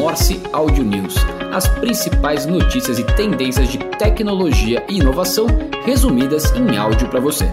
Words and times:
Morse 0.00 0.40
Audio 0.50 0.82
News, 0.82 1.14
as 1.52 1.68
principais 1.78 2.46
notícias 2.46 2.98
e 2.98 3.04
tendências 3.04 3.68
de 3.68 3.76
tecnologia 3.98 4.82
e 4.88 4.96
inovação 4.96 5.46
resumidas 5.84 6.50
em 6.52 6.74
áudio 6.74 7.06
para 7.10 7.20
você. 7.20 7.44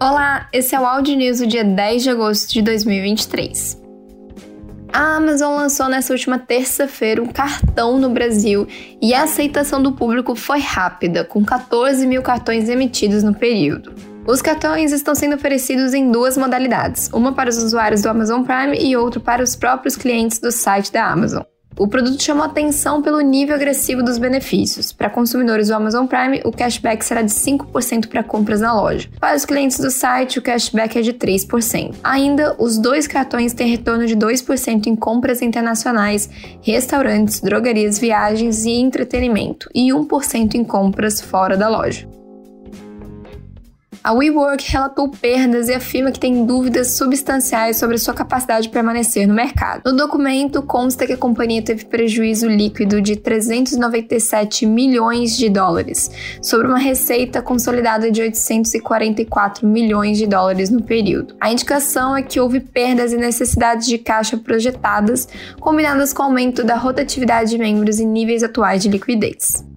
Olá, 0.00 0.48
esse 0.50 0.74
é 0.74 0.80
o 0.80 0.86
Audio 0.86 1.14
News 1.14 1.40
do 1.40 1.46
dia 1.46 1.62
10 1.62 2.02
de 2.02 2.08
agosto 2.08 2.50
de 2.50 2.62
2023. 2.62 3.82
A 4.94 5.16
Amazon 5.16 5.54
lançou 5.54 5.86
nessa 5.90 6.14
última 6.14 6.38
terça-feira 6.38 7.22
um 7.22 7.26
cartão 7.26 7.98
no 7.98 8.08
Brasil 8.08 8.66
e 9.02 9.12
a 9.12 9.24
aceitação 9.24 9.82
do 9.82 9.92
público 9.92 10.34
foi 10.34 10.60
rápida, 10.60 11.22
com 11.22 11.44
14 11.44 12.06
mil 12.06 12.22
cartões 12.22 12.70
emitidos 12.70 13.22
no 13.22 13.34
período. 13.34 14.17
Os 14.28 14.42
cartões 14.42 14.92
estão 14.92 15.14
sendo 15.14 15.36
oferecidos 15.36 15.94
em 15.94 16.12
duas 16.12 16.36
modalidades, 16.36 17.08
uma 17.14 17.32
para 17.32 17.48
os 17.48 17.56
usuários 17.56 18.02
do 18.02 18.10
Amazon 18.10 18.42
Prime 18.42 18.76
e 18.78 18.94
outra 18.94 19.18
para 19.18 19.42
os 19.42 19.56
próprios 19.56 19.96
clientes 19.96 20.38
do 20.38 20.52
site 20.52 20.92
da 20.92 21.10
Amazon. 21.10 21.44
O 21.78 21.88
produto 21.88 22.22
chamou 22.22 22.44
atenção 22.44 23.00
pelo 23.00 23.22
nível 23.22 23.54
agressivo 23.54 24.02
dos 24.02 24.18
benefícios. 24.18 24.92
Para 24.92 25.08
consumidores 25.08 25.68
do 25.68 25.74
Amazon 25.74 26.04
Prime, 26.04 26.42
o 26.44 26.52
cashback 26.52 27.02
será 27.02 27.22
de 27.22 27.30
5% 27.30 28.08
para 28.08 28.22
compras 28.22 28.60
na 28.60 28.74
loja. 28.74 29.08
Para 29.18 29.34
os 29.34 29.46
clientes 29.46 29.80
do 29.80 29.90
site, 29.90 30.38
o 30.38 30.42
cashback 30.42 30.98
é 30.98 31.00
de 31.00 31.14
3%. 31.14 31.94
Ainda, 32.04 32.54
os 32.58 32.76
dois 32.76 33.06
cartões 33.06 33.54
têm 33.54 33.70
retorno 33.70 34.04
de 34.04 34.14
2% 34.14 34.88
em 34.88 34.94
compras 34.94 35.40
internacionais, 35.40 36.28
restaurantes, 36.60 37.40
drogarias, 37.40 37.98
viagens 37.98 38.66
e 38.66 38.72
entretenimento, 38.72 39.70
e 39.74 39.88
1% 39.90 40.54
em 40.54 40.64
compras 40.64 41.18
fora 41.18 41.56
da 41.56 41.66
loja. 41.66 42.17
A 44.08 44.12
WeWork 44.14 44.64
relatou 44.72 45.10
perdas 45.10 45.68
e 45.68 45.74
afirma 45.74 46.10
que 46.10 46.18
tem 46.18 46.46
dúvidas 46.46 46.92
substanciais 46.92 47.76
sobre 47.76 47.98
sua 47.98 48.14
capacidade 48.14 48.62
de 48.62 48.68
permanecer 48.70 49.28
no 49.28 49.34
mercado. 49.34 49.82
No 49.84 49.94
documento 49.94 50.62
consta 50.62 51.06
que 51.06 51.12
a 51.12 51.16
companhia 51.18 51.60
teve 51.60 51.84
prejuízo 51.84 52.48
líquido 52.48 53.02
de 53.02 53.16
397 53.16 54.64
milhões 54.64 55.36
de 55.36 55.50
dólares, 55.50 56.10
sobre 56.40 56.68
uma 56.68 56.78
receita 56.78 57.42
consolidada 57.42 58.10
de 58.10 58.22
844 58.22 59.68
milhões 59.68 60.16
de 60.16 60.26
dólares 60.26 60.70
no 60.70 60.82
período. 60.82 61.34
A 61.38 61.52
indicação 61.52 62.16
é 62.16 62.22
que 62.22 62.40
houve 62.40 62.60
perdas 62.60 63.12
e 63.12 63.18
necessidades 63.18 63.86
de 63.86 63.98
caixa 63.98 64.38
projetadas, 64.38 65.28
combinadas 65.60 66.14
com 66.14 66.22
o 66.22 66.26
aumento 66.28 66.64
da 66.64 66.76
rotatividade 66.76 67.50
de 67.50 67.58
membros 67.58 68.00
e 68.00 68.06
níveis 68.06 68.42
atuais 68.42 68.80
de 68.80 68.88
liquidez. 68.88 69.68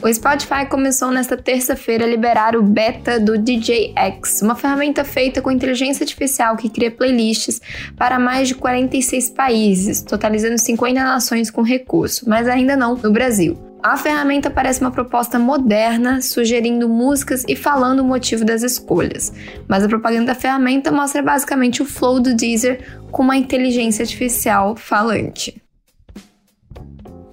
O 0.00 0.14
Spotify 0.14 0.64
começou 0.70 1.10
nesta 1.10 1.36
terça-feira 1.36 2.04
a 2.04 2.08
liberar 2.08 2.54
o 2.54 2.62
beta 2.62 3.18
do 3.18 3.36
DJX, 3.36 4.42
uma 4.42 4.54
ferramenta 4.54 5.04
feita 5.04 5.42
com 5.42 5.50
inteligência 5.50 6.04
artificial 6.04 6.56
que 6.56 6.68
cria 6.68 6.88
playlists 6.88 7.60
para 7.96 8.16
mais 8.16 8.46
de 8.46 8.54
46 8.54 9.30
países, 9.30 10.00
totalizando 10.00 10.56
50 10.56 11.02
nações 11.02 11.50
com 11.50 11.62
recurso, 11.62 12.28
mas 12.28 12.46
ainda 12.46 12.76
não 12.76 12.94
no 12.94 13.10
Brasil. 13.10 13.58
A 13.82 13.96
ferramenta 13.96 14.48
parece 14.48 14.80
uma 14.80 14.92
proposta 14.92 15.36
moderna, 15.36 16.22
sugerindo 16.22 16.88
músicas 16.88 17.44
e 17.48 17.56
falando 17.56 18.00
o 18.00 18.04
motivo 18.04 18.44
das 18.44 18.62
escolhas, 18.62 19.32
mas 19.66 19.82
a 19.82 19.88
propaganda 19.88 20.26
da 20.26 20.34
ferramenta 20.36 20.92
mostra 20.92 21.22
basicamente 21.22 21.82
o 21.82 21.84
flow 21.84 22.20
do 22.20 22.34
Deezer 22.34 23.02
com 23.10 23.24
uma 23.24 23.36
inteligência 23.36 24.04
artificial 24.04 24.76
falante. 24.76 25.60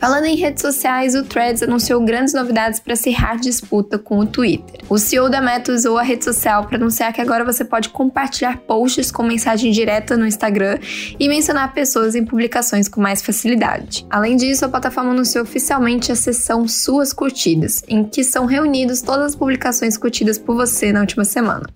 Falando 0.05 0.25
em 0.25 0.35
redes 0.35 0.61
sociais, 0.61 1.15
o 1.15 1.23
Threads 1.23 1.63
anunciou 1.63 1.99
grandes 2.05 2.31
novidades 2.31 2.79
para 2.79 2.93
acirrar 2.93 3.39
disputa 3.39 3.97
com 3.97 4.19
o 4.19 4.25
Twitter. 4.27 4.81
O 4.87 4.99
CEO 4.99 5.31
da 5.31 5.41
Meta 5.41 5.71
usou 5.71 5.97
a 5.97 6.03
rede 6.03 6.23
social 6.23 6.63
para 6.67 6.77
anunciar 6.77 7.11
que 7.11 7.19
agora 7.19 7.43
você 7.43 7.65
pode 7.65 7.89
compartilhar 7.89 8.59
posts 8.67 9.09
com 9.09 9.23
mensagem 9.23 9.71
direta 9.71 10.15
no 10.15 10.27
Instagram 10.27 10.77
e 11.19 11.27
mencionar 11.27 11.73
pessoas 11.73 12.13
em 12.13 12.23
publicações 12.23 12.87
com 12.87 13.01
mais 13.01 13.23
facilidade. 13.23 14.05
Além 14.07 14.37
disso, 14.37 14.63
a 14.63 14.69
plataforma 14.69 15.09
anunciou 15.09 15.43
oficialmente 15.43 16.11
a 16.11 16.15
seção 16.15 16.67
Suas 16.67 17.11
Curtidas, 17.11 17.83
em 17.87 18.03
que 18.03 18.23
são 18.23 18.45
reunidas 18.45 19.01
todas 19.01 19.31
as 19.31 19.35
publicações 19.35 19.97
curtidas 19.97 20.37
por 20.37 20.55
você 20.55 20.91
na 20.93 20.99
última 20.99 21.25
semana. 21.25 21.67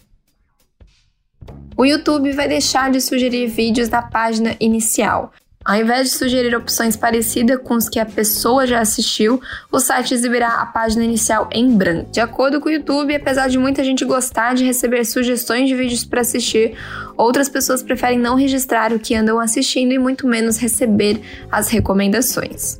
O 1.76 1.84
YouTube 1.84 2.32
vai 2.34 2.48
deixar 2.48 2.92
de 2.92 3.02
sugerir 3.02 3.48
vídeos 3.48 3.90
da 3.90 4.04
página 4.04 4.56
inicial. 4.60 5.34
Ao 5.70 5.76
invés 5.76 6.10
de 6.10 6.18
sugerir 6.18 6.56
opções 6.56 6.96
parecidas 6.96 7.60
com 7.64 7.76
os 7.76 7.88
que 7.88 8.00
a 8.00 8.06
pessoa 8.06 8.66
já 8.66 8.80
assistiu, 8.80 9.40
o 9.72 9.80
site 9.80 10.16
exibirá 10.16 10.48
a 10.48 10.66
página 10.66 11.04
inicial 11.06 11.48
em 11.52 11.70
branco. 11.70 12.12
De 12.12 12.20
acordo 12.20 12.60
com 12.60 12.70
o 12.70 12.72
YouTube, 12.72 13.14
apesar 13.14 13.48
de 13.50 13.60
muita 13.60 13.84
gente 13.84 14.04
gostar 14.04 14.56
de 14.56 14.66
receber 14.66 15.06
sugestões 15.06 15.70
de 15.70 15.76
vídeos 15.76 16.04
para 16.04 16.22
assistir, 16.22 16.76
outras 17.16 17.48
pessoas 17.48 17.84
preferem 17.84 18.18
não 18.18 18.34
registrar 18.36 18.92
o 18.92 18.98
que 18.98 19.14
andam 19.14 19.40
assistindo 19.40 19.92
e 19.92 20.00
muito 20.00 20.26
menos 20.26 20.58
receber 20.58 21.22
as 21.52 21.70
recomendações. 21.70 22.80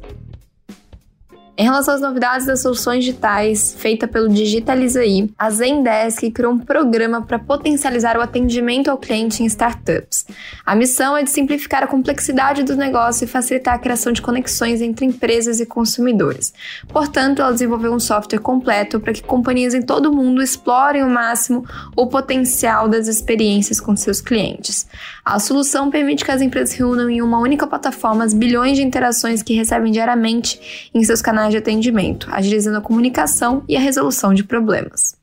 Em 1.60 1.64
relação 1.64 1.94
às 1.94 2.00
novidades 2.00 2.48
das 2.48 2.62
soluções 2.62 3.04
digitais 3.04 3.76
feita 3.78 4.08
pelo 4.08 4.30
Digitalizaí, 4.30 5.30
a 5.38 5.50
Zendesk 5.50 6.32
criou 6.32 6.54
um 6.54 6.58
programa 6.58 7.22
para 7.22 7.38
potencializar 7.38 8.16
o 8.16 8.22
atendimento 8.22 8.90
ao 8.90 8.98
cliente 8.98 9.44
em 9.44 9.46
startups. 9.46 10.26
A 10.66 10.74
missão 10.74 11.18
é 11.18 11.24
de 11.24 11.30
simplificar 11.30 11.84
a 11.84 11.88
complexidade 11.88 12.64
do 12.64 12.78
negócio 12.78 13.26
e 13.26 13.28
facilitar 13.28 13.74
a 13.74 13.78
criação 13.78 14.14
de 14.14 14.22
conexões 14.22 14.82
entre 14.82 15.06
empresas 15.06 15.60
e 15.60 15.66
consumidores. 15.66 16.54
Portanto, 16.88 17.42
ela 17.42 17.52
desenvolveu 17.52 17.92
um 17.92 18.00
software 18.00 18.40
completo 18.40 18.98
para 18.98 19.12
que 19.12 19.22
companhias 19.22 19.74
em 19.74 19.82
todo 19.82 20.06
o 20.06 20.16
mundo 20.16 20.42
explorem 20.42 21.02
ao 21.02 21.10
máximo 21.10 21.66
o 21.94 22.08
potencial 22.08 22.88
das 22.88 23.10
experiências 23.10 23.82
com 23.82 23.98
seus 23.98 24.22
clientes. 24.22 24.88
A 25.26 25.38
solução 25.40 25.92
permite 25.92 26.24
que 26.24 26.32
as 26.32 26.42
empresas 26.42 26.74
reúnam 26.74 27.10
em 27.10 27.22
uma 27.22 27.38
única 27.40 27.68
plataforma 27.68 28.24
as 28.24 28.34
bilhões 28.34 28.78
de 28.78 28.84
interações 28.84 29.44
que 29.44 29.54
recebem 29.54 29.92
diariamente 29.92 30.90
em 30.94 31.04
seus 31.04 31.22
canais 31.22 31.49
de 31.50 31.58
atendimento, 31.58 32.28
agilizando 32.32 32.78
a 32.78 32.82
comunicação 32.82 33.64
e 33.68 33.76
a 33.76 33.80
resolução 33.80 34.34
de 34.34 34.44
problemas. 34.44 35.20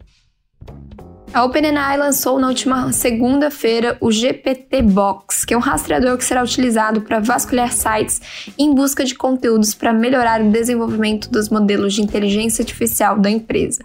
A 1.33 1.45
OpenAI 1.45 1.99
lançou 1.99 2.39
na 2.39 2.49
última 2.49 2.91
segunda-feira 2.93 3.99
o 4.01 4.11
GPT 4.11 4.81
Box, 4.81 5.45
que 5.45 5.53
é 5.53 5.57
um 5.57 5.61
rastreador 5.61 6.17
que 6.17 6.25
será 6.25 6.43
utilizado 6.43 7.03
para 7.03 7.21
vasculhar 7.21 7.73
sites 7.73 8.53
em 8.57 8.75
busca 8.75 9.05
de 9.05 9.15
conteúdos 9.15 9.75
para 9.75 9.93
melhorar 9.93 10.41
o 10.41 10.51
desenvolvimento 10.51 11.31
dos 11.31 11.51
modelos 11.51 11.93
de 11.93 12.01
inteligência 12.01 12.63
artificial 12.63 13.19
da 13.19 13.29
empresa. 13.29 13.85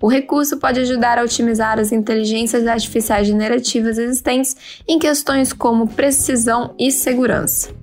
O 0.00 0.08
recurso 0.08 0.56
pode 0.58 0.80
ajudar 0.80 1.18
a 1.18 1.22
otimizar 1.22 1.78
as 1.78 1.92
inteligências 1.92 2.66
artificiais 2.66 3.26
generativas 3.26 3.98
existentes 3.98 4.56
em 4.88 4.98
questões 4.98 5.52
como 5.52 5.88
precisão 5.88 6.74
e 6.78 6.90
segurança. 6.90 7.74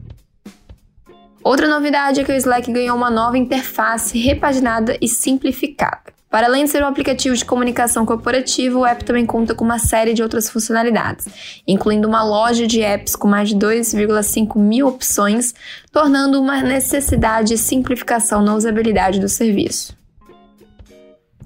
Outra 1.44 1.68
novidade 1.68 2.22
é 2.22 2.24
que 2.24 2.32
o 2.32 2.36
Slack 2.36 2.72
ganhou 2.72 2.96
uma 2.96 3.12
nova 3.12 3.38
interface 3.38 4.18
repaginada 4.18 4.98
e 5.02 5.10
simplificada. 5.10 6.14
Para 6.30 6.48
além 6.48 6.64
de 6.64 6.72
ser 6.72 6.82
um 6.82 6.88
aplicativo 6.88 7.36
de 7.36 7.44
comunicação 7.44 8.06
corporativa, 8.06 8.80
o 8.80 8.86
app 8.86 9.04
também 9.04 9.26
conta 9.26 9.54
com 9.54 9.66
uma 9.66 9.78
série 9.78 10.14
de 10.14 10.24
outras 10.24 10.50
funcionalidades, 10.50 11.28
incluindo 11.68 12.08
uma 12.08 12.24
loja 12.24 12.66
de 12.66 12.82
apps 12.82 13.16
com 13.16 13.28
mais 13.28 13.50
de 13.50 13.56
2,5 13.56 14.58
mil 14.58 14.88
opções, 14.88 15.54
tornando 15.92 16.42
uma 16.42 16.62
necessidade 16.62 17.50
de 17.50 17.58
simplificação 17.58 18.42
na 18.42 18.56
usabilidade 18.56 19.20
do 19.20 19.28
serviço. 19.28 19.96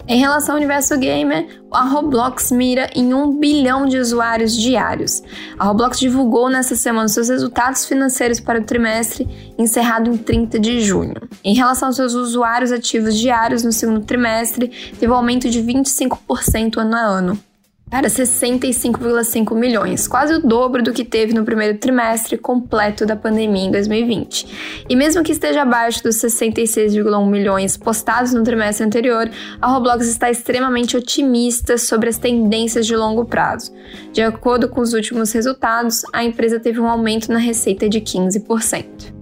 Em 0.08 0.20
relação 0.20 0.56
ao 0.56 0.58
universo 0.58 0.98
gamer, 0.98 1.62
a 1.70 1.84
Roblox 1.84 2.50
mira 2.50 2.90
em 2.96 3.14
um 3.14 3.38
bilhão 3.38 3.86
de 3.86 3.98
usuários 3.98 4.56
diários. 4.56 5.22
A 5.60 5.66
Roblox 5.66 6.00
divulgou 6.00 6.50
nesta 6.50 6.76
semana 6.76 7.10
seus 7.10 7.28
resultados 7.28 7.86
financeiros 7.86 8.40
para 8.40 8.62
o 8.62 8.64
trimestre 8.64 9.28
encerrado 9.58 10.10
em 10.10 10.16
30 10.16 10.60
de 10.60 10.80
junho. 10.80 11.16
Em 11.44 11.54
relação 11.54 11.90
aos 11.90 11.98
seus 11.98 12.14
usuários 12.14 12.72
ativos 12.72 13.18
diários 13.18 13.64
no 13.64 13.72
segundo 13.74 14.06
trimestre, 14.06 14.70
teve 14.98 15.12
um 15.12 15.16
aumento 15.16 15.50
de 15.50 15.62
25% 15.62 16.78
ano 16.78 16.96
a 16.96 17.02
ano 17.02 17.47
para 17.90 18.10
65,5 18.10 19.56
milhões, 19.56 20.08
quase 20.08 20.34
o 20.34 20.42
dobro 20.42 20.84
do 20.84 20.92
que 20.92 21.06
teve 21.06 21.34
no 21.34 21.46
primeiro 21.46 21.78
trimestre 21.78 22.38
completo 22.38 23.06
da 23.06 23.16
pandemia 23.16 23.66
em 23.66 23.72
2020. 23.72 24.86
E 24.90 24.96
mesmo 24.96 25.24
que 25.24 25.32
esteja 25.32 25.62
abaixo 25.62 26.04
dos 26.04 26.18
66,1 26.18 27.30
milhões 27.30 27.78
postados 27.78 28.34
no 28.34 28.44
trimestre 28.44 28.86
anterior, 28.86 29.30
a 29.62 29.68
Roblox 29.68 30.06
está 30.08 30.30
extremamente 30.30 30.98
otimista 30.98 31.78
sobre 31.78 32.10
as 32.10 32.18
tendências 32.18 32.86
de 32.86 32.96
longo 32.96 33.24
prazo. 33.24 33.74
De 34.12 34.22
acordo 34.22 34.68
com 34.68 34.82
os 34.82 34.94
últimos 34.94 35.32
resultados, 35.32 36.04
a 36.12 36.24
empresa 36.24 36.60
teve 36.60 36.80
um 36.80 36.88
aumento 36.88 37.32
na 37.32 37.40
receita 37.40 37.88
de 37.88 38.02
15%. 38.02 39.17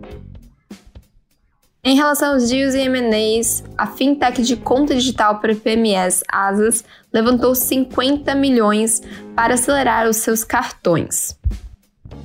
Em 1.87 1.95
relação 1.95 2.33
aos 2.33 2.49
deals 2.49 2.73
e 2.73 2.79
M&As, 2.79 3.63
a 3.77 3.85
fintech 3.85 4.41
de 4.41 4.55
conta 4.55 4.95
digital 4.95 5.37
para 5.37 5.53
PMS 5.53 6.23
Asas 6.27 6.83
levantou 7.13 7.53
50 7.53 8.33
milhões 8.33 9.03
para 9.35 9.53
acelerar 9.53 10.09
os 10.09 10.17
seus 10.17 10.43
cartões. 10.43 11.37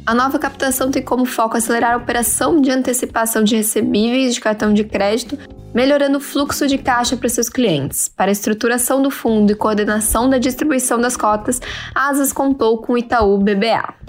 A 0.07 0.15
nova 0.15 0.39
captação 0.39 0.91
tem 0.91 1.03
como 1.03 1.27
foco 1.27 1.59
acelerar 1.59 1.93
a 1.93 1.99
operação 1.99 2.59
de 2.59 2.71
antecipação 2.71 3.45
de 3.45 3.55
recebíveis 3.55 4.33
de 4.33 4.41
cartão 4.41 4.73
de 4.73 4.83
crédito, 4.83 5.39
melhorando 5.75 6.17
o 6.17 6.23
fluxo 6.23 6.67
de 6.67 6.79
caixa 6.79 7.15
para 7.15 7.29
seus 7.29 7.51
clientes. 7.51 8.09
Para 8.09 8.31
a 8.31 8.33
estruturação 8.33 9.03
do 9.03 9.11
fundo 9.11 9.53
e 9.53 9.55
coordenação 9.55 10.31
da 10.31 10.39
distribuição 10.39 10.99
das 10.99 11.19
cotas, 11.19 11.61
a 11.95 12.09
Asas 12.09 12.33
contou 12.33 12.79
com 12.79 12.95
o 12.95 12.99
Itaú 12.99 13.37
BBA. 13.37 14.00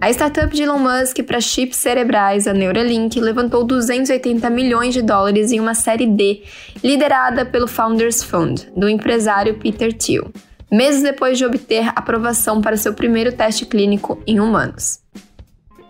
A 0.00 0.10
startup 0.10 0.54
de 0.54 0.62
Elon 0.62 0.78
Musk 0.78 1.24
para 1.24 1.40
chips 1.40 1.76
cerebrais, 1.76 2.46
a 2.46 2.54
Neuralink, 2.54 3.18
levantou 3.18 3.64
280 3.64 4.48
milhões 4.48 4.94
de 4.94 5.02
dólares 5.02 5.50
em 5.50 5.58
uma 5.58 5.74
série 5.74 6.06
D, 6.06 6.44
liderada 6.84 7.44
pelo 7.44 7.66
Founders 7.66 8.22
Fund, 8.22 8.68
do 8.76 8.88
empresário 8.88 9.58
Peter 9.58 9.92
Thiel, 9.92 10.30
meses 10.70 11.02
depois 11.02 11.36
de 11.36 11.44
obter 11.44 11.88
aprovação 11.96 12.60
para 12.60 12.76
seu 12.76 12.94
primeiro 12.94 13.32
teste 13.32 13.66
clínico 13.66 14.22
em 14.24 14.38
humanos. 14.38 15.00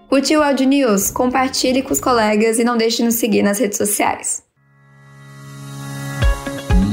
Curte 0.09 0.35
o 0.35 0.43
Audio 0.43 0.67
News, 0.67 1.11
compartilhe 1.11 1.83
com 1.83 1.93
os 1.93 2.01
colegas 2.01 2.59
e 2.59 2.65
não 2.65 2.79
deixe 2.79 2.99
de 2.99 3.05
nos 3.05 3.17
seguir 3.17 3.43
nas 3.43 3.59
redes 3.59 3.77
sociais. 3.77 4.48